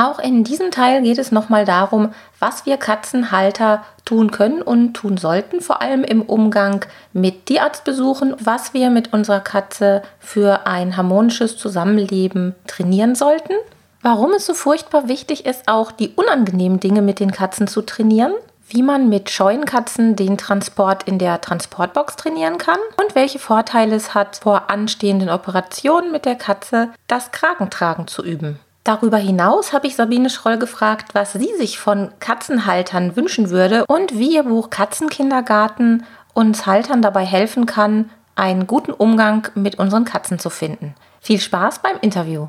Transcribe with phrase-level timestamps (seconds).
[0.00, 5.18] Auch in diesem Teil geht es nochmal darum, was wir Katzenhalter tun können und tun
[5.18, 11.58] sollten, vor allem im Umgang mit Tierarztbesuchen, was wir mit unserer Katze für ein harmonisches
[11.58, 13.52] Zusammenleben trainieren sollten,
[14.00, 18.32] warum es so furchtbar wichtig ist, auch die unangenehmen Dinge mit den Katzen zu trainieren,
[18.70, 23.96] wie man mit scheuen Katzen den Transport in der Transportbox trainieren kann und welche Vorteile
[23.96, 28.58] es hat, vor anstehenden Operationen mit der Katze das Kragentragen zu üben.
[28.84, 34.18] Darüber hinaus habe ich Sabine Schroll gefragt, was sie sich von Katzenhaltern wünschen würde und
[34.18, 40.38] wie ihr Buch Katzenkindergarten uns Haltern dabei helfen kann, einen guten Umgang mit unseren Katzen
[40.38, 40.94] zu finden.
[41.20, 42.48] Viel Spaß beim Interview.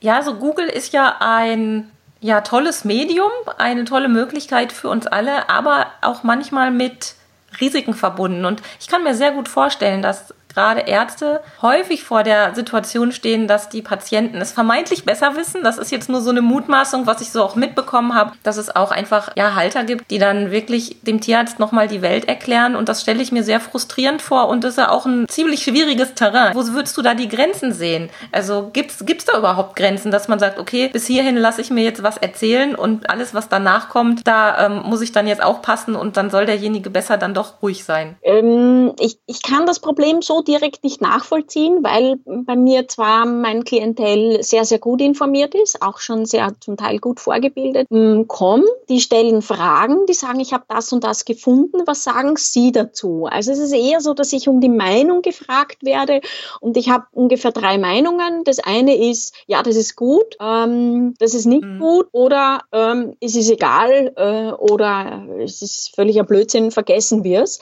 [0.00, 5.48] Ja, so Google ist ja ein ja, tolles Medium, eine tolle Möglichkeit für uns alle,
[5.48, 7.14] aber auch manchmal mit
[7.60, 8.44] Risiken verbunden.
[8.44, 13.46] Und ich kann mir sehr gut vorstellen, dass gerade Ärzte häufig vor der Situation stehen,
[13.48, 15.62] dass die Patienten es vermeintlich besser wissen.
[15.62, 18.74] Das ist jetzt nur so eine Mutmaßung, was ich so auch mitbekommen habe, dass es
[18.74, 22.76] auch einfach ja Halter gibt, die dann wirklich dem Tierarzt nochmal die Welt erklären.
[22.76, 25.62] Und das stelle ich mir sehr frustrierend vor und das ist ja auch ein ziemlich
[25.62, 26.54] schwieriges Terrain.
[26.54, 28.10] Wo würdest du da die Grenzen sehen?
[28.32, 31.84] Also gibt es da überhaupt Grenzen, dass man sagt, okay, bis hierhin lasse ich mir
[31.84, 35.62] jetzt was erzählen und alles, was danach kommt, da ähm, muss ich dann jetzt auch
[35.62, 38.16] passen und dann soll derjenige besser dann doch ruhig sein?
[38.22, 43.64] Ähm, ich, ich kann das Problem so direkt nicht nachvollziehen, weil bei mir zwar mein
[43.64, 48.64] Klientel sehr, sehr gut informiert ist, auch schon sehr zum Teil gut vorgebildet, hm, kommen,
[48.88, 53.26] die stellen Fragen, die sagen, ich habe das und das gefunden, was sagen Sie dazu?
[53.30, 56.20] Also es ist eher so, dass ich um die Meinung gefragt werde
[56.60, 58.44] und ich habe ungefähr drei Meinungen.
[58.44, 61.78] Das eine ist, ja, das ist gut, ähm, das ist nicht mhm.
[61.78, 67.60] gut oder ähm, es ist egal äh, oder es ist völliger Blödsinn, vergessen wir es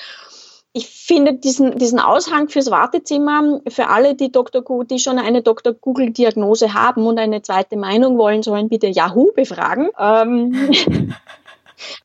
[0.77, 4.63] ich finde diesen, diesen Aushang fürs Wartezimmer für alle, die, Dr.
[4.85, 5.73] die schon eine Dr.
[5.73, 9.89] Google-Diagnose haben und eine zweite Meinung wollen, sollen bitte Yahoo befragen.
[9.99, 10.55] Ähm,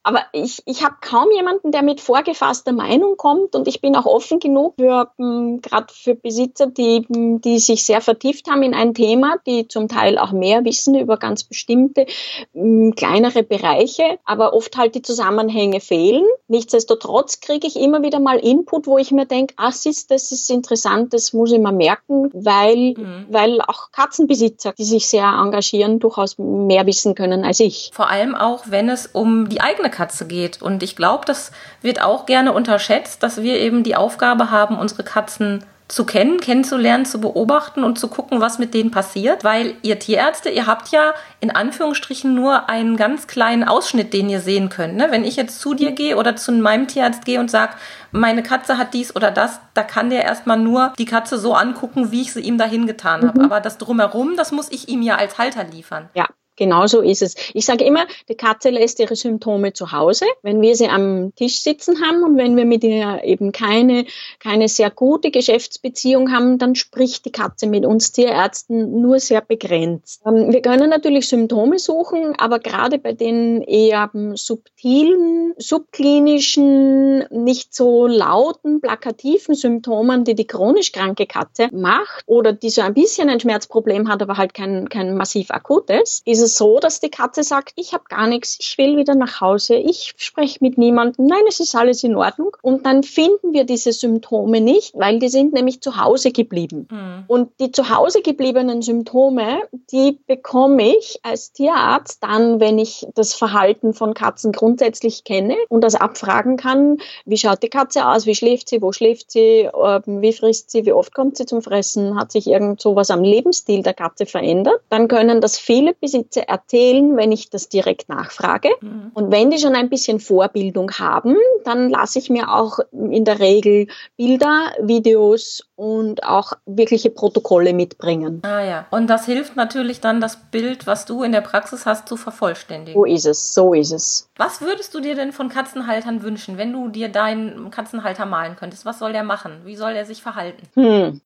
[0.03, 4.05] Aber ich, ich habe kaum jemanden, der mit vorgefasster Meinung kommt und ich bin auch
[4.05, 8.73] offen genug für hm, gerade für Besitzer, die, hm, die sich sehr vertieft haben in
[8.73, 12.05] ein Thema, die zum Teil auch mehr wissen über ganz bestimmte
[12.53, 16.25] mh, hm, kleinere Bereiche, aber oft halt die Zusammenhänge fehlen.
[16.47, 20.49] Nichtsdestotrotz kriege ich immer wieder mal Input, wo ich mir denke, ah, ist, das ist
[20.49, 23.25] interessant, das muss ich mir merken, weil, mhm.
[23.29, 27.91] weil auch Katzenbesitzer, die sich sehr engagieren, durchaus mehr wissen können als ich.
[27.93, 30.61] Vor allem auch, wenn es um die eigene Katze geht.
[30.61, 31.51] Und ich glaube, das
[31.81, 37.05] wird auch gerne unterschätzt, dass wir eben die Aufgabe haben, unsere Katzen zu kennen, kennenzulernen,
[37.05, 39.44] zu beobachten und zu gucken, was mit denen passiert.
[39.44, 44.39] Weil ihr Tierärzte, ihr habt ja in Anführungsstrichen nur einen ganz kleinen Ausschnitt, den ihr
[44.39, 44.95] sehen könnt.
[44.95, 45.07] Ne?
[45.09, 47.73] Wenn ich jetzt zu dir gehe oder zu meinem Tierarzt gehe und sage,
[48.11, 52.11] meine Katze hat dies oder das, da kann der erstmal nur die Katze so angucken,
[52.11, 53.39] wie ich sie ihm dahin getan habe.
[53.39, 53.45] Mhm.
[53.45, 56.09] Aber das drumherum, das muss ich ihm ja als Halter liefern.
[56.13, 56.28] Ja,
[56.61, 57.33] Genauso ist es.
[57.55, 60.25] Ich sage immer, die Katze lässt ihre Symptome zu Hause.
[60.44, 64.05] Wenn wir sie am Tisch sitzen haben und wenn wir mit ihr eben keine,
[64.38, 70.22] keine sehr gute Geschäftsbeziehung haben, dann spricht die Katze mit uns Tierärzten nur sehr begrenzt.
[70.23, 78.05] Ähm, wir können natürlich Symptome suchen, aber gerade bei den eher subtilen, subklinischen, nicht so
[78.05, 83.39] lauten, plakativen Symptomen, die die chronisch kranke Katze macht oder die so ein bisschen ein
[83.39, 87.44] Schmerzproblem hat, aber halt kein, kein massiv akutes, ist ist es so, dass die Katze
[87.44, 91.44] sagt, ich habe gar nichts, ich will wieder nach Hause, ich spreche mit niemandem, nein,
[91.47, 92.56] es ist alles in Ordnung.
[92.62, 96.87] Und dann finden wir diese Symptome nicht, weil die sind nämlich zu Hause geblieben.
[96.90, 97.23] Mhm.
[97.28, 99.61] Und die zu Hause gebliebenen Symptome,
[99.91, 105.81] die bekomme ich als Tierarzt dann, wenn ich das Verhalten von Katzen grundsätzlich kenne und
[105.81, 110.22] das abfragen kann, wie schaut die Katze aus, wie schläft sie, wo schläft sie, ähm,
[110.22, 113.84] wie frisst sie, wie oft kommt sie zum Fressen, hat sich irgend sowas am Lebensstil
[113.84, 118.70] der Katze verändert, dann können das viele Besitzer Witze erzählen, wenn ich das direkt nachfrage.
[118.82, 119.11] Mhm.
[119.14, 123.40] Und wenn die schon ein bisschen Vorbildung haben, dann lasse ich mir auch in der
[123.40, 128.41] Regel Bilder, Videos und auch wirkliche Protokolle mitbringen.
[128.43, 132.08] Ah ja, und das hilft natürlich dann, das Bild, was du in der Praxis hast,
[132.08, 132.99] zu vervollständigen.
[132.99, 134.29] So ist es, so ist es.
[134.37, 138.85] Was würdest du dir denn von Katzenhaltern wünschen, wenn du dir deinen Katzenhalter malen könntest?
[138.85, 139.61] Was soll der machen?
[139.66, 140.67] Wie soll er sich verhalten?
[140.76, 141.22] Hm.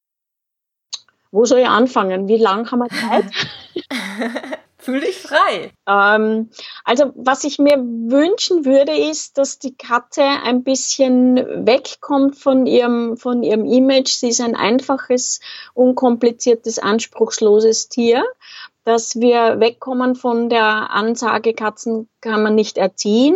[1.32, 2.30] Wo soll ich anfangen?
[2.30, 3.26] Wie lange haben wir Zeit?
[4.86, 5.72] Fühl dich frei.
[5.88, 6.52] Ähm,
[6.84, 13.18] also was ich mir wünschen würde, ist, dass die Katze ein bisschen wegkommt von ihrem,
[13.18, 14.10] von ihrem Image.
[14.12, 15.40] Sie ist ein einfaches,
[15.74, 18.24] unkompliziertes, anspruchsloses Tier
[18.84, 23.36] dass wir wegkommen von der Ansage, Katzen kann man nicht erziehen.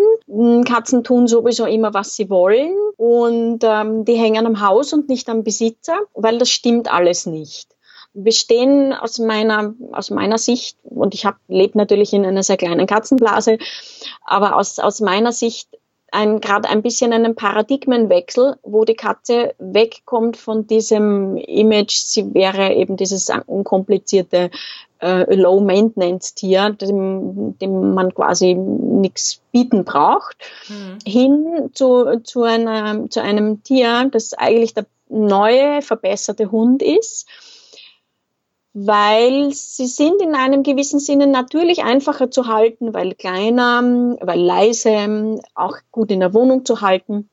[0.64, 5.28] Katzen tun sowieso immer, was sie wollen und ähm, die hängen am Haus und nicht
[5.28, 7.79] am Besitzer, weil das stimmt alles nicht
[8.14, 13.58] bestehen aus meiner, aus meiner Sicht, und ich lebe natürlich in einer sehr kleinen Katzenblase,
[14.26, 15.70] aber aus, aus meiner Sicht
[16.12, 22.74] ein, gerade ein bisschen einen Paradigmenwechsel, wo die Katze wegkommt von diesem Image, sie wäre
[22.74, 24.50] eben dieses unkomplizierte
[25.02, 30.98] äh, Low-Maintenance-Tier, dem, dem man quasi nichts bieten braucht, mhm.
[31.06, 37.28] hin zu, zu, einer, zu einem Tier, das eigentlich der neue, verbesserte Hund ist
[38.86, 43.82] weil sie sind in einem gewissen Sinne natürlich einfacher zu halten, weil kleiner,
[44.22, 47.30] weil leise, auch gut in der Wohnung zu halten.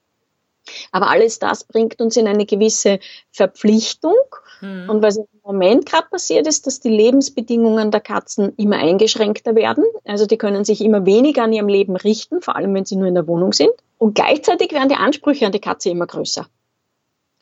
[0.91, 2.99] Aber alles das bringt uns in eine gewisse
[3.31, 4.17] Verpflichtung.
[4.61, 4.91] Mhm.
[4.91, 9.85] Und was im Moment gerade passiert ist, dass die Lebensbedingungen der Katzen immer eingeschränkter werden.
[10.05, 13.07] Also die können sich immer weniger an ihrem Leben richten, vor allem wenn sie nur
[13.07, 13.71] in der Wohnung sind.
[13.99, 16.49] Und gleichzeitig werden die Ansprüche an die Katze immer größer.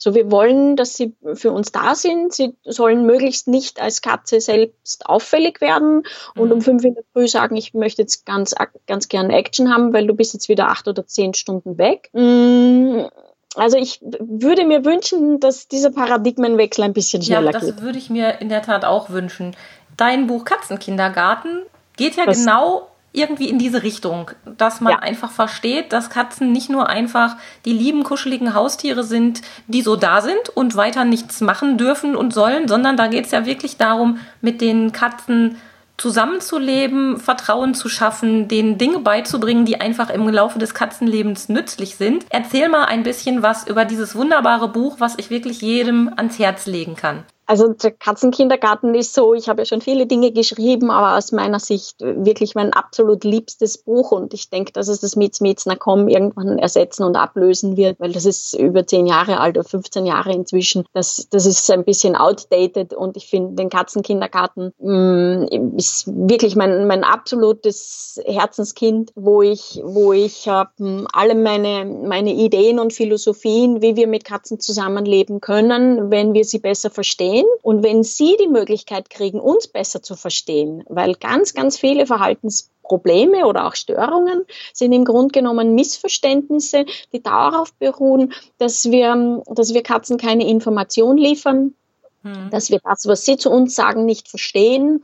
[0.04, 2.34] So, wir wollen, dass sie für uns da sind.
[2.34, 6.02] Sie sollen möglichst nicht als Katze selbst auffällig werden
[6.36, 6.62] und um mhm.
[6.62, 8.54] fünf in der Früh sagen, ich möchte jetzt ganz,
[8.86, 12.10] ganz gern Action haben, weil du bist jetzt wieder acht oder zehn Stunden weg.
[12.12, 13.06] Mm,
[13.54, 17.54] also ich würde mir wünschen, dass dieser Paradigmenwechsel ein bisschen schneller geht.
[17.54, 17.82] Ja, das geht.
[17.82, 19.56] würde ich mir in der Tat auch wünschen.
[19.96, 21.62] Dein Buch Katzenkindergarten
[21.96, 24.98] geht ja das genau irgendwie in diese Richtung, dass man ja.
[24.98, 30.20] einfach versteht, dass Katzen nicht nur einfach die lieben, kuscheligen Haustiere sind, die so da
[30.20, 34.18] sind und weiter nichts machen dürfen und sollen, sondern da geht es ja wirklich darum,
[34.40, 35.56] mit den Katzen
[35.96, 42.26] zusammenzuleben, Vertrauen zu schaffen, denen Dinge beizubringen, die einfach im Laufe des Katzenlebens nützlich sind.
[42.30, 46.66] Erzähl mal ein bisschen was über dieses wunderbare Buch, was ich wirklich jedem ans Herz
[46.66, 47.22] legen kann.
[47.46, 51.60] Also der Katzenkindergarten ist so, ich habe ja schon viele Dinge geschrieben, aber aus meiner
[51.60, 56.08] Sicht wirklich mein absolut liebstes Buch und ich denke, dass es das Mietz Mietzner kommen
[56.08, 60.32] irgendwann ersetzen und ablösen wird, weil das ist über zehn Jahre alt oder 15 Jahre
[60.32, 60.84] inzwischen.
[60.94, 66.56] Das, das ist ein bisschen outdated und ich finde den Katzenkindergarten mh, mm, ist wirklich
[66.56, 70.64] mein, mein absolutes Herzenskind, wo ich, wo ich äh,
[71.12, 76.58] alle meine, meine Ideen und Philosophien, wie wir mit Katzen zusammenleben können, wenn wir sie
[76.58, 81.54] besser verstehen, verstehen und wenn Sie die Möglichkeit kriegen, uns besser zu verstehen, weil ganz,
[81.54, 88.90] ganz viele Verhaltensprobleme oder auch Störungen sind im Grunde genommen Missverständnisse, die darauf beruhen, dass
[88.90, 91.74] wir, dass wir Katzen keine Information liefern,
[92.22, 92.50] hm.
[92.50, 95.02] dass wir das, was sie zu uns sagen, nicht verstehen,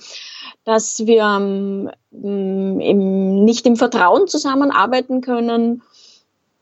[0.65, 5.83] dass wir ähm, im, nicht im Vertrauen zusammenarbeiten können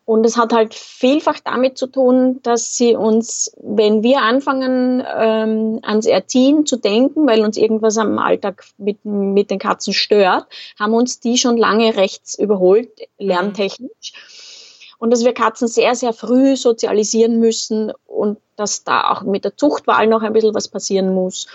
[0.09, 5.81] und es hat halt vielfach damit zu tun, dass sie uns, wenn wir anfangen, ähm,
[5.83, 10.47] ans Erziehen zu denken, weil uns irgendwas am Alltag mit, mit den Katzen stört,
[10.79, 12.89] haben uns die schon lange rechts überholt,
[13.19, 14.95] lerntechnisch.
[14.97, 19.59] Und dass wir Katzen sehr, sehr früh sozialisieren müssen und dass da auch mit der
[19.59, 21.49] Zuchtwahl noch ein bisschen was passieren muss.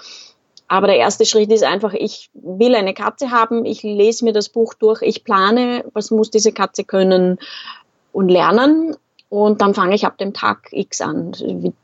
[0.67, 4.50] Aber der erste Schritt ist einfach, ich will eine Katze haben, ich lese mir das
[4.50, 7.39] Buch durch, ich plane, was muss diese Katze können,
[8.13, 8.96] und lernen.
[9.27, 11.32] Und dann fange ich ab dem Tag X an.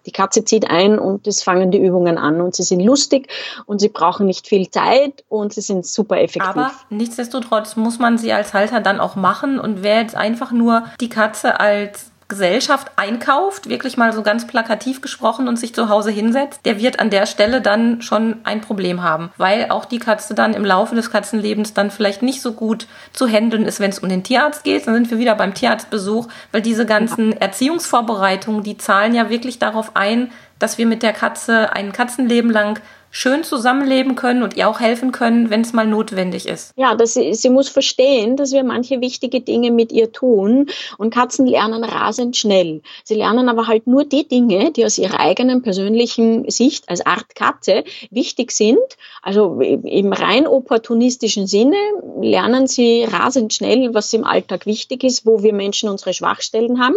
[0.06, 2.42] Die Katze zieht ein und es fangen die Übungen an.
[2.42, 3.28] Und sie sind lustig
[3.66, 6.48] und sie brauchen nicht viel Zeit und sie sind super effektiv.
[6.48, 9.60] Aber nichtsdestotrotz muss man sie als Halter dann auch machen.
[9.60, 15.02] Und wer jetzt einfach nur die Katze als Gesellschaft einkauft, wirklich mal so ganz plakativ
[15.02, 19.02] gesprochen und sich zu Hause hinsetzt, der wird an der Stelle dann schon ein Problem
[19.02, 22.86] haben, weil auch die Katze dann im Laufe des Katzenlebens dann vielleicht nicht so gut
[23.14, 24.86] zu handeln ist, wenn es um den Tierarzt geht.
[24.86, 29.96] Dann sind wir wieder beim Tierarztbesuch, weil diese ganzen Erziehungsvorbereitungen, die zahlen ja wirklich darauf
[29.96, 32.80] ein, dass wir mit der Katze ein Katzenleben lang
[33.12, 36.74] schön zusammenleben können und ihr auch helfen können, wenn es mal notwendig ist.
[36.76, 41.46] Ja, das, sie muss verstehen, dass wir manche wichtige Dinge mit ihr tun und Katzen
[41.46, 42.82] lernen rasend schnell.
[43.04, 47.36] Sie lernen aber halt nur die Dinge, die aus ihrer eigenen persönlichen Sicht als Art
[47.36, 48.78] Katze wichtig sind.
[49.22, 51.78] Also im rein opportunistischen Sinne
[52.22, 56.96] lernen sie rasend schnell, was im Alltag wichtig ist, wo wir Menschen unsere Schwachstellen haben.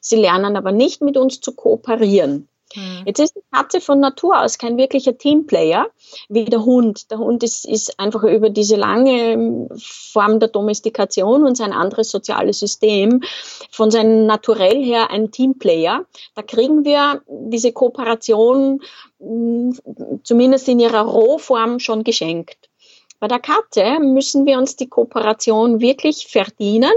[0.00, 2.48] Sie lernen aber nicht mit uns zu kooperieren.
[2.74, 3.02] Mhm.
[3.06, 5.86] Jetzt ist die Katze von Natur aus kein wirklicher Teamplayer
[6.28, 7.10] wie der Hund.
[7.10, 12.60] Der Hund ist, ist einfach über diese lange Form der Domestikation und sein anderes soziales
[12.60, 13.22] System
[13.70, 16.06] von seinem Naturell her ein Teamplayer.
[16.34, 18.80] Da kriegen wir diese Kooperation
[19.18, 19.72] mm,
[20.22, 22.70] zumindest in ihrer Rohform schon geschenkt.
[23.22, 26.90] Bei der Katze müssen wir uns die Kooperation wirklich verdienen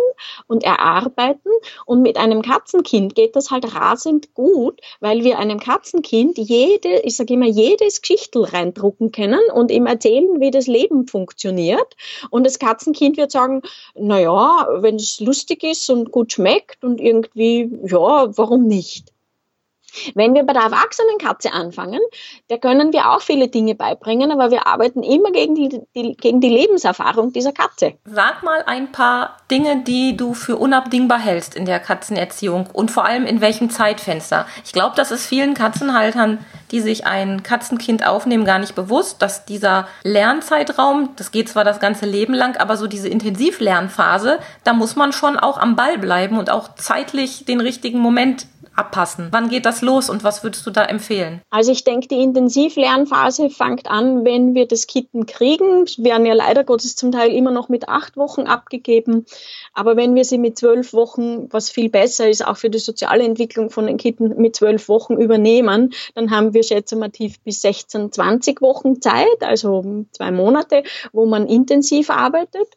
[0.48, 1.52] und erarbeiten.
[1.86, 7.16] Und mit einem Katzenkind geht das halt rasend gut, weil wir einem Katzenkind jede, ich
[7.18, 11.96] sage immer, jedes Geschichtel reindrucken können und ihm erzählen, wie das Leben funktioniert.
[12.32, 13.62] Und das Katzenkind wird sagen,
[13.94, 19.15] na ja, wenn es lustig ist und gut schmeckt und irgendwie, ja, warum nicht?
[20.14, 22.00] Wenn wir bei der erwachsenen Katze anfangen,
[22.50, 26.42] da können wir auch viele Dinge beibringen, aber wir arbeiten immer gegen die, die, gegen
[26.42, 27.94] die Lebenserfahrung dieser Katze.
[28.06, 33.06] Sag mal ein paar Dinge, die du für unabdingbar hältst in der Katzenerziehung und vor
[33.06, 34.46] allem in welchem Zeitfenster.
[34.64, 36.40] Ich glaube, das ist vielen Katzenhaltern,
[36.72, 41.80] die sich ein Katzenkind aufnehmen, gar nicht bewusst, dass dieser Lernzeitraum, das geht zwar das
[41.80, 46.38] ganze Leben lang, aber so diese Intensivlernphase, da muss man schon auch am Ball bleiben
[46.38, 49.30] und auch zeitlich den richtigen Moment abpassen?
[49.32, 51.42] Wann geht das los und was würdest du da empfehlen?
[51.50, 55.84] Also ich denke, die Intensivlernphase fängt an, wenn wir das Kitten kriegen.
[55.84, 59.26] Es werden ja leider Gottes zum Teil immer noch mit acht Wochen abgegeben.
[59.74, 63.24] Aber wenn wir sie mit zwölf Wochen, was viel besser ist, auch für die soziale
[63.24, 68.62] Entwicklung von den Kitten mit zwölf Wochen übernehmen, dann haben wir schätzungsmativ bis 16, 20
[68.62, 72.68] Wochen Zeit, also zwei Monate, wo man intensiv arbeitet.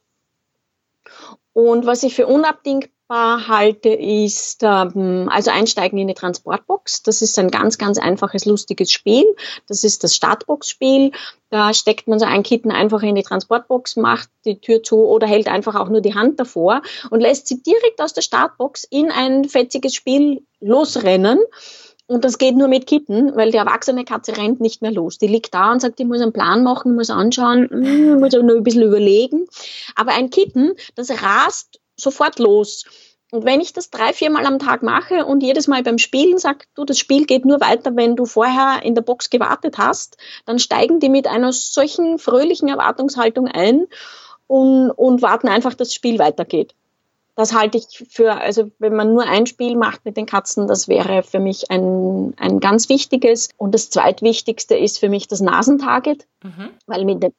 [1.52, 7.02] Und was ich für unabdingbar halte, ist ähm, also einsteigen in eine Transportbox.
[7.02, 9.24] Das ist ein ganz, ganz einfaches, lustiges Spiel.
[9.66, 11.12] Das ist das Startbox-Spiel.
[11.50, 15.26] Da steckt man so ein Kitten einfach in die Transportbox, macht die Tür zu oder
[15.26, 19.10] hält einfach auch nur die Hand davor und lässt sie direkt aus der Startbox in
[19.10, 21.38] ein fetziges Spiel losrennen.
[22.08, 25.18] Und das geht nur mit Kitten, weil die erwachsene Katze rennt nicht mehr los.
[25.18, 28.56] Die liegt da und sagt, ich muss einen Plan machen, muss anschauen, hm, muss nur
[28.56, 29.46] ein bisschen überlegen.
[29.94, 32.84] Aber ein Kitten, das rast sofort los.
[33.30, 36.64] Und wenn ich das drei, viermal am Tag mache und jedes Mal beim Spielen sage,
[36.74, 40.58] du, das Spiel geht nur weiter, wenn du vorher in der Box gewartet hast, dann
[40.58, 43.86] steigen die mit einer solchen fröhlichen Erwartungshaltung ein
[44.46, 46.74] und, und warten einfach, dass das Spiel weitergeht.
[47.36, 50.88] Das halte ich für, also wenn man nur ein Spiel macht mit den Katzen, das
[50.88, 53.50] wäre für mich ein, ein ganz wichtiges.
[53.56, 56.70] Und das zweitwichtigste ist für mich das Nasentarget, mhm.
[56.86, 57.32] weil mit dem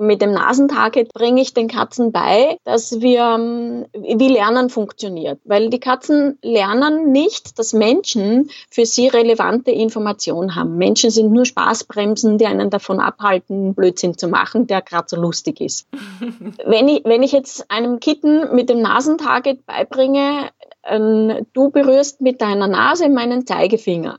[0.00, 5.40] mit dem Nasentarget bringe ich den Katzen bei, dass wir, ähm, wie Lernen funktioniert.
[5.44, 10.78] Weil die Katzen lernen nicht, dass Menschen für sie relevante Informationen haben.
[10.78, 15.60] Menschen sind nur Spaßbremsen, die einen davon abhalten, Blödsinn zu machen, der gerade so lustig
[15.60, 15.86] ist.
[16.64, 20.48] wenn, ich, wenn ich jetzt einem Kitten mit dem Nasentarget beibringe,
[20.82, 24.18] äh, du berührst mit deiner Nase meinen Zeigefinger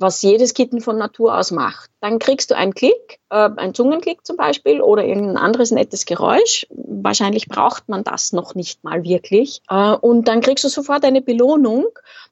[0.00, 1.90] was jedes Kitten von Natur aus macht.
[2.00, 6.66] Dann kriegst du einen Klick, äh, einen Zungenklick zum Beispiel oder irgendein anderes nettes Geräusch.
[6.70, 9.62] Wahrscheinlich braucht man das noch nicht mal wirklich.
[9.68, 11.86] Äh, und dann kriegst du sofort eine Belohnung.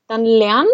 [0.07, 0.69] Dann lernt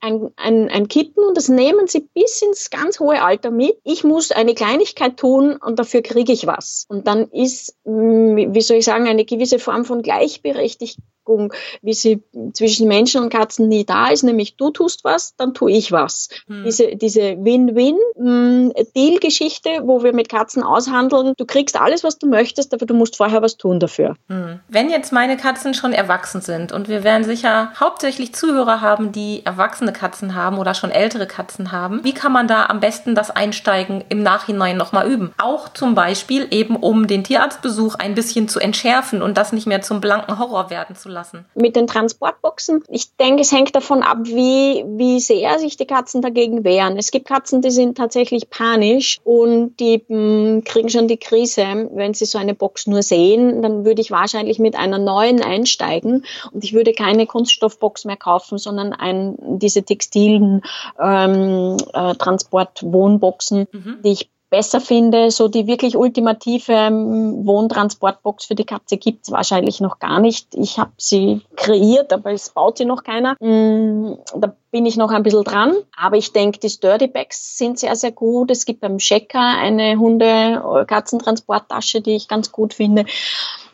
[0.00, 3.78] ein, ein, ein Kitten und das nehmen sie bis ins ganz hohe Alter mit.
[3.84, 6.86] Ich muss eine Kleinigkeit tun und dafür kriege ich was.
[6.88, 12.22] Und dann ist, wie soll ich sagen, eine gewisse Form von Gleichberechtigung Abwägung, wie sie
[12.52, 16.28] zwischen Menschen und Katzen nie da ist, nämlich du tust was, dann tue ich was.
[16.46, 16.64] Hm.
[16.64, 22.84] Diese, diese Win-Win-Deal-Geschichte, wo wir mit Katzen aushandeln, du kriegst alles, was du möchtest, aber
[22.86, 24.16] du musst vorher was tun dafür.
[24.28, 24.60] Hm.
[24.68, 29.44] Wenn jetzt meine Katzen schon erwachsen sind und wir werden sicher hauptsächlich Zuhörer haben, die
[29.44, 33.30] erwachsene Katzen haben oder schon ältere Katzen haben, wie kann man da am besten das
[33.30, 35.32] Einsteigen im Nachhinein nochmal üben?
[35.38, 39.82] Auch zum Beispiel eben, um den Tierarztbesuch ein bisschen zu entschärfen und das nicht mehr
[39.82, 41.44] zum blanken Horror werden zu lassen lassen?
[41.54, 46.22] Mit den Transportboxen, ich denke, es hängt davon ab, wie, wie sehr sich die Katzen
[46.22, 46.96] dagegen wehren.
[46.96, 51.88] Es gibt Katzen, die sind tatsächlich panisch und die mh, hm, kriegen schon die Krise,
[51.92, 53.62] wenn sie so eine Box nur sehen.
[53.62, 58.58] Dann würde ich wahrscheinlich mit einer neuen einsteigen und ich würde keine Kunststoffbox mehr kaufen,
[58.58, 60.62] sondern ein, diese textilen
[60.98, 63.98] ähm, äh, Transportwohnboxen, mhm.
[64.04, 65.30] die ich besser finde.
[65.30, 70.54] So die wirklich ultimative ähm, Wohntransportbox für die Katze gibt's wahrscheinlich noch gar nicht.
[70.54, 73.36] Ich habe sie kreiert, aber es baut sie noch keiner.
[73.40, 75.74] Mm, da bin ich noch ein bisschen dran.
[75.96, 78.50] Aber ich denke, die Sturdy Bags sind sehr, sehr gut.
[78.50, 83.04] Es gibt beim Checker eine Hunde-Katzentransporttasche, die ich ganz gut finde.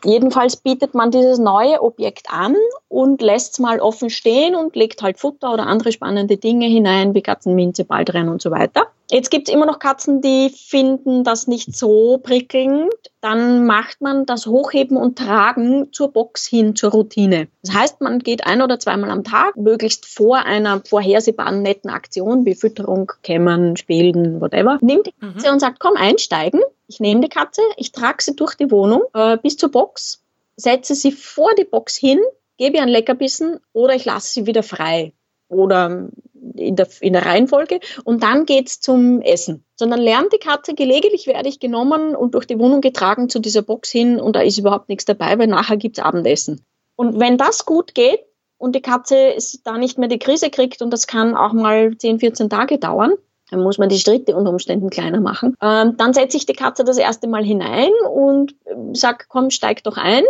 [0.04, 2.54] Jedenfalls bietet man dieses neue Objekt an
[2.88, 7.14] und lässt es mal offen stehen und legt halt Futter oder andere spannende Dinge hinein,
[7.14, 8.86] wie Katzenminze, Baldrian und so weiter.
[9.08, 12.92] Jetzt gibt es immer noch Katzen, die finden das nicht so prickelnd.
[13.20, 17.48] Dann macht man das Hochheben und Tragen zur Box hin, zur Routine.
[17.62, 22.44] Das heißt, man geht ein oder zweimal am Tag, möglichst vor einer vorhersehbaren netten Aktion
[22.44, 25.52] wie Fütterung, Kämmern, Spielen, whatever, nimmt die Katze mhm.
[25.52, 26.60] und sagt, komm einsteigen.
[26.88, 30.22] Ich nehme die Katze, ich trage sie durch die Wohnung äh, bis zur Box,
[30.56, 32.20] setze sie vor die Box hin,
[32.58, 35.12] gebe ihr einen Leckerbissen oder ich lasse sie wieder frei.
[35.48, 36.08] Oder
[36.54, 39.64] in der, in der Reihenfolge und dann geht's zum Essen.
[39.76, 43.62] Sondern lernt die Katze, gelegentlich werde ich genommen und durch die Wohnung getragen zu dieser
[43.62, 46.64] Box hin und da ist überhaupt nichts dabei, weil nachher gibt's Abendessen.
[46.96, 48.20] Und wenn das gut geht
[48.58, 49.34] und die Katze
[49.64, 53.12] da nicht mehr die Krise kriegt und das kann auch mal 10, 14 Tage dauern,
[53.50, 55.56] dann muss man die Schritte unter Umständen kleiner machen.
[55.62, 58.54] Ähm, dann setze ich die Katze das erste Mal hinein und
[58.92, 60.24] sag, komm, steig doch ein.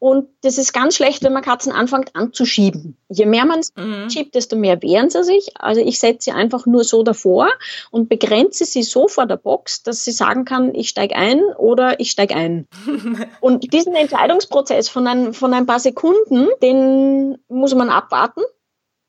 [0.00, 2.96] Und das ist ganz schlecht, wenn man Katzen anfängt anzuschieben.
[3.08, 4.08] Je mehr man mhm.
[4.08, 5.50] schiebt, desto mehr wehren sie sich.
[5.58, 7.48] Also ich setze sie einfach nur so davor
[7.90, 11.98] und begrenze sie so vor der Box, dass sie sagen kann, ich steige ein oder
[11.98, 12.68] ich steige ein.
[13.40, 18.42] und diesen Entscheidungsprozess von ein, von ein paar Sekunden, den muss man abwarten.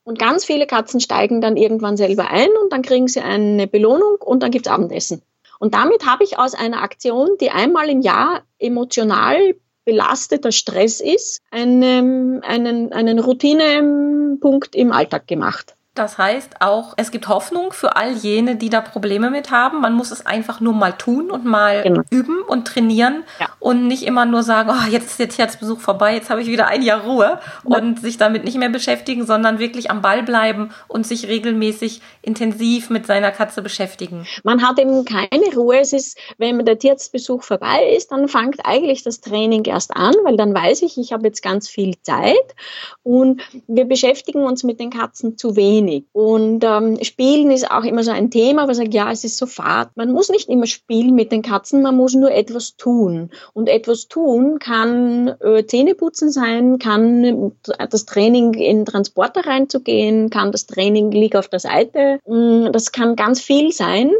[0.03, 4.15] Und ganz viele Katzen steigen dann irgendwann selber ein und dann kriegen sie eine Belohnung
[4.19, 5.21] und dann gibt's Abendessen.
[5.59, 9.55] Und damit habe ich aus einer Aktion, die einmal im Jahr emotional
[9.89, 15.75] belasteter Stress ist, einen, einen, einen Routinepunkt im Alltag gemacht.
[15.99, 19.81] Das heißt auch, es gibt Hoffnung für all jene, die da Probleme mit haben.
[19.81, 22.03] Man muss es einfach nur mal tun und mal genau.
[22.09, 23.49] üben und trainieren ja.
[23.59, 26.67] und nicht immer nur sagen, oh, jetzt ist der Tierarztbesuch vorbei, jetzt habe ich wieder
[26.67, 27.77] ein Jahr Ruhe ja.
[27.77, 32.89] und sich damit nicht mehr beschäftigen, sondern wirklich am Ball bleiben und sich regelmäßig intensiv
[32.89, 34.25] mit seiner Katze beschäftigen.
[34.45, 35.79] Man hat eben keine Ruhe.
[35.79, 40.37] Es ist, wenn der Tierarztbesuch vorbei ist, dann fängt eigentlich das Training erst an, weil
[40.37, 42.55] dann weiß ich, ich habe jetzt ganz viel Zeit
[43.03, 46.05] und wir beschäftigen uns mit den Katzen zu wenig wenig.
[46.11, 49.37] Und ähm, Spielen ist auch immer so ein Thema, wo ich sage, ja, es ist
[49.37, 49.89] so fad.
[49.95, 53.31] Man muss nicht immer spielen mit den Katzen, man muss nur etwas tun.
[53.53, 57.53] Und etwas tun kann äh, Zähneputzen sein, kann
[57.89, 62.19] das Training in Transporter reinzugehen, kann das Training liegt auf der Seite.
[62.27, 64.11] Mm, das kann ganz viel sein,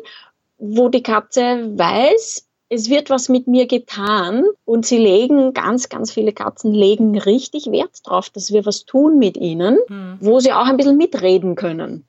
[0.57, 6.11] wo die Katze weiß, es wird was mit mir getan und sie legen, ganz, ganz
[6.11, 10.17] viele Katzen legen richtig Wert drauf, dass wir was tun mit ihnen, mhm.
[10.19, 12.05] wo sie auch ein bisschen mitreden können.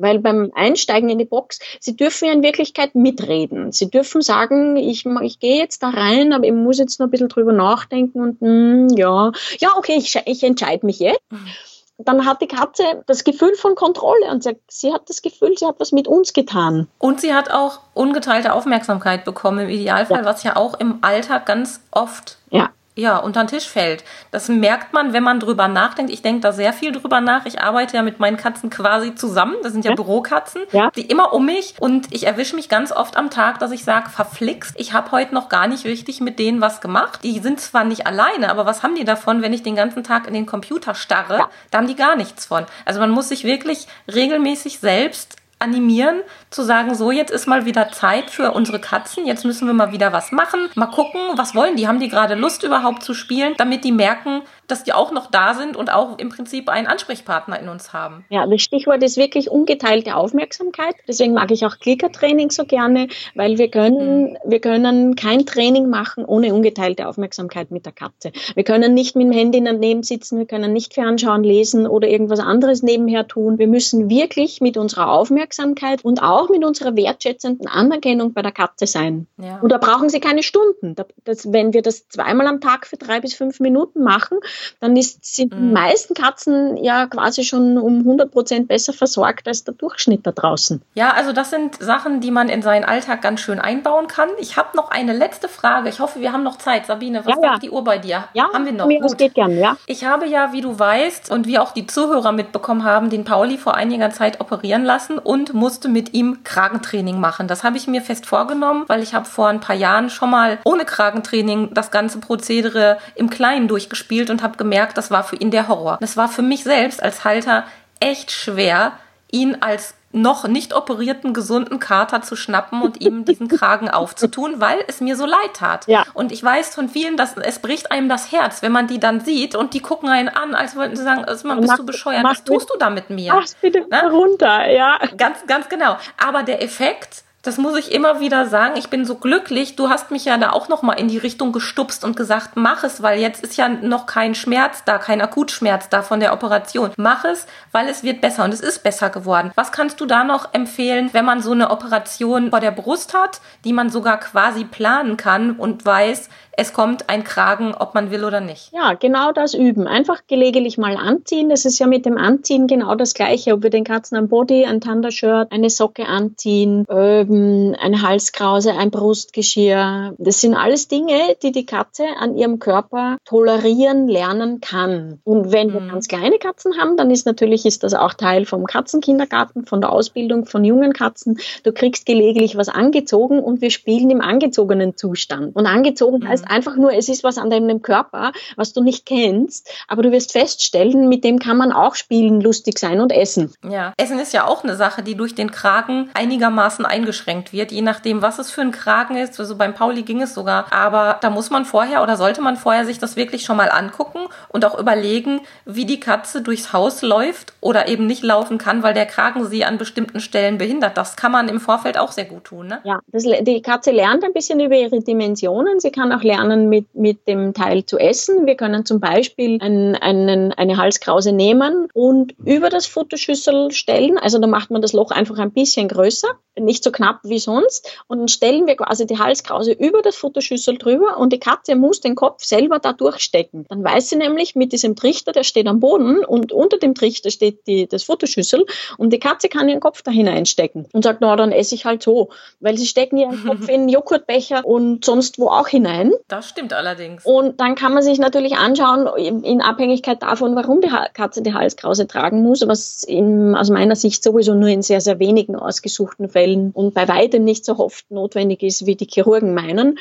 [0.00, 3.72] Weil beim Einsteigen in die Box, sie dürfen ja in Wirklichkeit mitreden.
[3.72, 7.10] Sie dürfen sagen, ich, ich gehe jetzt da rein, aber ich muss jetzt noch ein
[7.10, 11.20] bisschen drüber nachdenken und mm, ja, ja, okay, ich, ich entscheide mich jetzt.
[11.30, 11.48] Mhm
[11.98, 15.66] dann hat die Katze das Gefühl von Kontrolle und sie, sie, hat das Gefühl, sie
[15.66, 16.86] hat was mit uns getan.
[16.98, 20.24] Und sie hat auch ungeteilte Aufmerksamkeit bekommen im Idealfall, ja.
[20.24, 24.02] was ja auch im Alltag ganz oft ja ja, unter den Tisch fällt.
[24.32, 26.12] Das merkt man, wenn man drüber nachdenkt.
[26.12, 27.46] Ich denke da sehr viel drüber nach.
[27.46, 29.54] Ich arbeite ja mit meinen Katzen quasi zusammen.
[29.62, 29.94] Das sind ja, ja.
[29.94, 30.90] Bürokatzen, ja.
[30.90, 31.74] die immer um mich.
[31.78, 35.32] Und ich erwische mich ganz oft am Tag, dass ich sage, verflixt, ich habe heute
[35.32, 37.20] noch gar nicht richtig mit denen was gemacht.
[37.22, 40.26] Die sind zwar nicht alleine, aber was haben die davon, wenn ich den ganzen Tag
[40.26, 41.38] in den Computer starre?
[41.38, 41.50] Ja.
[41.70, 42.66] Da haben die gar nichts von.
[42.84, 47.90] Also man muss sich wirklich regelmäßig selbst animieren, zu sagen, so jetzt ist mal wieder
[47.90, 51.76] Zeit für unsere Katzen, jetzt müssen wir mal wieder was machen, mal gucken, was wollen
[51.76, 55.30] die, haben die gerade Lust überhaupt zu spielen, damit die merken, dass die auch noch
[55.30, 58.24] da sind und auch im Prinzip einen Ansprechpartner in uns haben.
[58.28, 60.94] Ja, das Stichwort ist wirklich ungeteilte Aufmerksamkeit.
[61.08, 64.36] Deswegen mag ich auch Klickertraining so gerne, weil wir können, mhm.
[64.44, 68.30] wir können kein Training machen ohne ungeteilte Aufmerksamkeit mit der Katze.
[68.54, 72.40] Wir können nicht mit dem Handy daneben sitzen, wir können nicht fernschauen, lesen oder irgendwas
[72.40, 73.58] anderes nebenher tun.
[73.58, 78.86] Wir müssen wirklich mit unserer Aufmerksamkeit und auch mit unserer wertschätzenden Anerkennung bei der Katze
[78.86, 79.26] sein.
[79.38, 79.60] Ja.
[79.60, 80.94] Und da brauchen sie keine Stunden.
[81.24, 84.38] Das, wenn wir das zweimal am Tag für drei bis fünf Minuten machen,
[84.80, 85.56] dann ist, sind mhm.
[85.56, 90.32] die meisten Katzen ja quasi schon um 100 Prozent besser versorgt als der Durchschnitt da
[90.32, 90.82] draußen.
[90.94, 94.28] Ja, also das sind Sachen, die man in seinen Alltag ganz schön einbauen kann.
[94.38, 95.88] Ich habe noch eine letzte Frage.
[95.88, 96.86] Ich hoffe, wir haben noch Zeit.
[96.86, 97.58] Sabine, was ja, sagt ja.
[97.58, 98.24] die Uhr bei dir?
[98.32, 98.86] Ja, haben wir noch.
[98.86, 99.18] Mir, Gut.
[99.18, 99.76] geht gern, ja.
[99.86, 103.58] Ich habe ja, wie du weißt und wie auch die Zuhörer mitbekommen haben, den Pauli
[103.58, 107.48] vor einiger Zeit operieren lassen und musste mit ihm Kragentraining machen.
[107.48, 110.58] Das habe ich mir fest vorgenommen, weil ich habe vor ein paar Jahren schon mal
[110.64, 115.36] ohne Kragentraining das ganze Prozedere im Kleinen durchgespielt und habe habe gemerkt, das war für
[115.36, 115.98] ihn der Horror.
[116.00, 117.64] Das war für mich selbst als Halter
[118.00, 118.92] echt schwer,
[119.30, 124.82] ihn als noch nicht operierten gesunden Kater zu schnappen und ihm diesen Kragen aufzutun, weil
[124.86, 125.86] es mir so leid tat.
[125.86, 126.04] Ja.
[126.14, 129.20] Und ich weiß von vielen, dass es bricht einem das Herz, wenn man die dann
[129.20, 131.24] sieht und die gucken einen an, als wollten sie sagen,
[131.60, 133.34] bist du bescheuert, was tust du da mit mir?
[133.34, 134.10] Mach's bitte ne?
[134.10, 134.98] runter, ja.
[135.16, 135.98] Ganz, ganz genau.
[136.16, 138.76] Aber der Effekt, das muss ich immer wieder sagen.
[138.76, 139.76] Ich bin so glücklich.
[139.76, 142.82] Du hast mich ja da auch noch mal in die Richtung gestupst und gesagt, mach
[142.82, 146.90] es, weil jetzt ist ja noch kein Schmerz da, kein Akutschmerz da von der Operation.
[146.96, 149.52] Mach es, weil es wird besser und es ist besser geworden.
[149.54, 153.40] Was kannst du da noch empfehlen, wenn man so eine Operation vor der Brust hat,
[153.64, 158.24] die man sogar quasi planen kann und weiß, es kommt ein Kragen, ob man will
[158.24, 158.72] oder nicht.
[158.72, 159.86] Ja, genau das üben.
[159.86, 161.48] Einfach gelegentlich mal anziehen.
[161.50, 163.52] Das ist ja mit dem Anziehen genau das Gleiche.
[163.52, 168.90] Ob wir den Katzen ein Body, ein Thundershirt, eine Socke anziehen, ähm, eine Halskrause, ein
[168.90, 170.16] Brustgeschirr.
[170.18, 175.20] Das sind alles Dinge, die die Katze an ihrem Körper tolerieren, lernen kann.
[175.22, 175.90] Und wenn wir mhm.
[175.90, 179.92] ganz kleine Katzen haben, dann ist natürlich ist das auch Teil vom Katzenkindergarten, von der
[179.92, 181.38] Ausbildung von jungen Katzen.
[181.62, 185.54] Du kriegst gelegentlich was angezogen und wir spielen im angezogenen Zustand.
[185.54, 186.28] Und angezogen mhm.
[186.28, 190.12] heißt einfach nur, es ist was an deinem Körper, was du nicht kennst, aber du
[190.12, 193.52] wirst feststellen, mit dem kann man auch spielen, lustig sein und essen.
[193.68, 197.82] Ja, Essen ist ja auch eine Sache, die durch den Kragen einigermaßen eingeschränkt wird, je
[197.82, 199.38] nachdem, was es für ein Kragen ist.
[199.38, 202.84] Also beim Pauli ging es sogar, aber da muss man vorher oder sollte man vorher
[202.84, 207.52] sich das wirklich schon mal angucken und auch überlegen, wie die Katze durchs Haus läuft
[207.60, 210.96] oder eben nicht laufen kann, weil der Kragen sie an bestimmten Stellen behindert.
[210.96, 212.68] Das kann man im Vorfeld auch sehr gut tun.
[212.68, 212.80] Ne?
[212.84, 215.80] Ja, das, die Katze lernt ein bisschen über ihre Dimensionen.
[215.80, 218.46] Sie kann auch lernen, mit, mit dem Teil zu essen.
[218.46, 224.18] Wir können zum Beispiel einen, einen, eine Halskrause nehmen und über das Futterschüssel stellen.
[224.18, 228.02] Also da macht man das Loch einfach ein bisschen größer, nicht so knapp wie sonst.
[228.06, 232.00] Und dann stellen wir quasi die Halskrause über das Futterschüssel drüber und die Katze muss
[232.00, 233.66] den Kopf selber da durchstecken.
[233.68, 237.30] Dann weiß sie nämlich mit diesem Trichter, der steht am Boden und unter dem Trichter
[237.30, 241.36] steht die, das Futterschüssel und die Katze kann ihren Kopf da hineinstecken und sagt, na,
[241.36, 242.28] dann esse ich halt so.
[242.60, 246.12] Weil sie stecken ihren Kopf in Joghurtbecher und sonst wo auch hinein.
[246.28, 247.24] Das stimmt allerdings.
[247.24, 249.06] Und dann kann man sich natürlich anschauen,
[249.42, 254.22] in Abhängigkeit davon, warum die Katze die Halskrause tragen muss, was in, aus meiner Sicht
[254.22, 258.62] sowieso nur in sehr, sehr wenigen ausgesuchten Fällen und bei weitem nicht so oft notwendig
[258.62, 259.98] ist, wie die Chirurgen meinen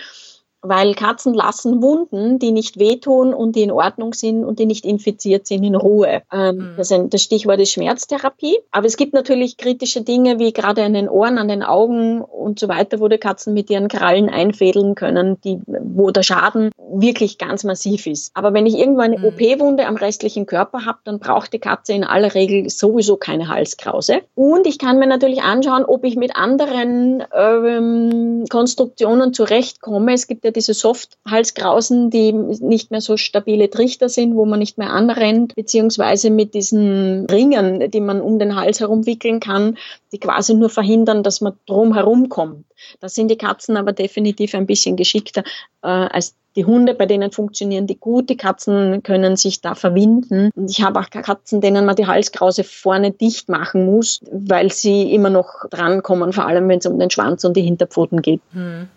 [0.62, 4.86] weil Katzen lassen Wunden, die nicht wehtun und die in Ordnung sind und die nicht
[4.86, 6.24] infiziert sind, in Ruhe.
[6.32, 6.74] Ähm, mhm.
[6.78, 8.58] das, ein, das, Stichwort ist Schmerztherapie.
[8.72, 12.60] Aber es gibt natürlich kritische Dinge wie gerade an den Ohren, an den Augen und
[12.60, 17.38] so weiter, wo die Katzen mit ihren Krallen einfädeln können, die, wo der Schaden wirklich
[17.38, 18.32] ganz massiv ist.
[18.34, 19.26] Aber wenn ich irgendwo eine mhm.
[19.26, 24.22] OP-Wunde am restlichen Körper habe, dann braucht die Katze in aller Regel sowieso keine Halskrause.
[24.36, 30.14] Und ich kann mir natürlich anschauen, ob ich mit anderen ähm, Konstruktionen zurechtkomme.
[30.14, 34.78] Es gibt ja diese Soft-Halskrausen, die nicht mehr so stabile Trichter sind, wo man nicht
[34.78, 39.78] mehr anrennt, beziehungsweise mit diesen Ringen, die man um den Hals herum wickeln kann,
[40.12, 42.66] die quasi nur verhindern, dass man drum herum kommt.
[43.00, 45.44] Da sind die Katzen aber definitiv ein bisschen geschickter
[45.82, 50.50] äh, als die Hunde, bei denen funktionieren die gut, die Katzen können sich da verwinden.
[50.56, 55.14] Und ich habe auch Katzen, denen man die Halskrause vorne dicht machen muss, weil sie
[55.14, 58.42] immer noch drankommen, vor allem wenn es um den Schwanz und die Hinterpfoten geht.
[58.54, 58.90] Hm.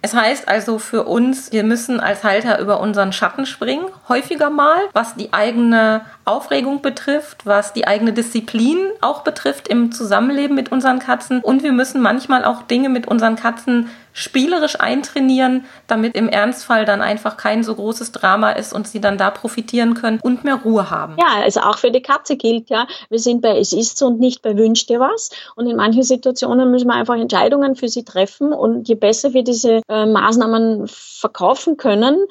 [0.00, 4.78] Es heißt also für uns, wir müssen als Halter über unseren Schatten springen, häufiger mal,
[4.92, 11.00] was die eigene Aufregung betrifft, was die eigene Disziplin auch betrifft im Zusammenleben mit unseren
[11.00, 11.40] Katzen.
[11.40, 17.02] Und wir müssen manchmal auch Dinge mit unseren Katzen spielerisch eintrainieren, damit im Ernstfall dann
[17.02, 20.90] einfach kein so großes Drama ist und sie dann da profitieren können und mehr Ruhe
[20.90, 21.16] haben.
[21.18, 24.18] Ja, also auch für die Katze gilt ja, wir sind bei es ist so und
[24.18, 25.30] nicht bei wünsch dir was.
[25.54, 28.52] Und in manchen Situationen müssen wir einfach Entscheidungen für sie treffen.
[28.52, 32.26] Und je besser wir diese äh, Maßnahmen verkaufen können,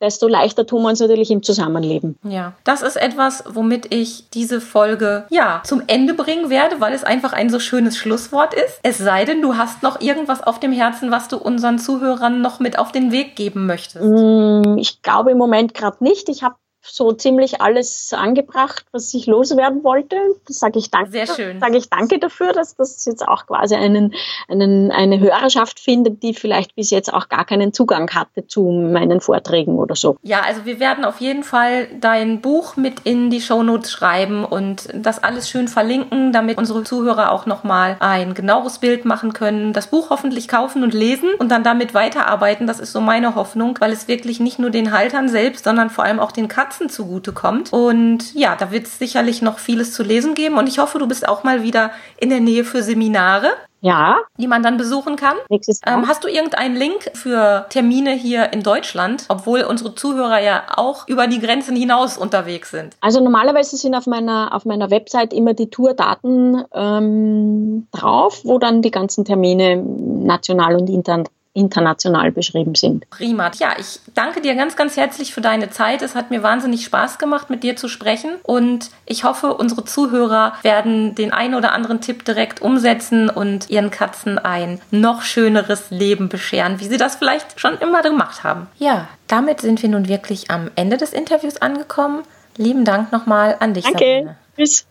[0.00, 2.16] desto leichter tun wir uns natürlich im Zusammenleben.
[2.22, 7.04] Ja, das ist etwas, womit ich diese Folge ja zum Ende bringen werde, weil es
[7.04, 8.80] einfach ein so schönes Schlusswort ist.
[8.82, 12.60] Es sei denn, du hast noch irgendwas auf dem Herzen, was du unseren Zuhörern noch
[12.60, 14.04] mit auf den Weg geben möchtest.
[14.04, 16.28] Mm, ich glaube im Moment gerade nicht.
[16.28, 20.16] Ich habe so ziemlich alles angebracht, was ich loswerden wollte.
[20.46, 21.10] Das sage ich danke.
[21.10, 21.60] Sehr schön.
[21.60, 24.14] Sage ich danke dafür, dass das jetzt auch quasi einen,
[24.48, 29.20] einen, eine Hörerschaft findet, die vielleicht bis jetzt auch gar keinen Zugang hatte zu meinen
[29.20, 30.16] Vorträgen oder so.
[30.22, 34.88] Ja, also wir werden auf jeden Fall dein Buch mit in die Shownotes schreiben und
[34.94, 39.72] das alles schön verlinken, damit unsere Zuhörer auch nochmal ein genaueres Bild machen können.
[39.72, 42.66] Das Buch hoffentlich kaufen und lesen und dann damit weiterarbeiten.
[42.66, 46.04] Das ist so meine Hoffnung, weil es wirklich nicht nur den Haltern selbst, sondern vor
[46.04, 47.72] allem auch den Katzen Katzen zugutekommt.
[47.72, 50.56] Und ja, da wird es sicherlich noch vieles zu lesen geben.
[50.56, 53.48] Und ich hoffe, du bist auch mal wieder in der Nähe für Seminare.
[53.80, 54.16] Ja.
[54.38, 55.36] Die man dann besuchen kann.
[55.48, 60.64] Nächstes Ähm, hast du irgendeinen Link für Termine hier in Deutschland, obwohl unsere Zuhörer ja
[60.74, 62.96] auch über die Grenzen hinaus unterwegs sind?
[63.00, 68.82] Also normalerweise sind auf meiner, auf meiner Website immer die Tourdaten ähm, drauf, wo dann
[68.82, 73.08] die ganzen Termine national und international international beschrieben sind.
[73.10, 73.50] Prima.
[73.58, 76.02] Ja, ich danke dir ganz, ganz herzlich für deine Zeit.
[76.02, 78.36] Es hat mir wahnsinnig Spaß gemacht, mit dir zu sprechen.
[78.42, 83.90] Und ich hoffe, unsere Zuhörer werden den einen oder anderen Tipp direkt umsetzen und ihren
[83.90, 88.68] Katzen ein noch schöneres Leben bescheren, wie sie das vielleicht schon immer gemacht haben.
[88.78, 92.22] Ja, damit sind wir nun wirklich am Ende des Interviews angekommen.
[92.56, 93.98] Lieben Dank nochmal an dich, Danke.
[93.98, 94.36] Sabine.
[94.56, 94.86] Tschüss.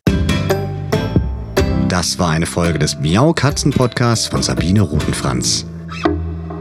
[1.89, 5.67] Das war eine Folge des Miau Katzen Podcasts von Sabine Rutenfranz.